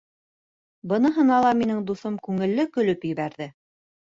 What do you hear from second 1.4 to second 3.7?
ла минең дуҫым күңелле көлөп ебәрҙе: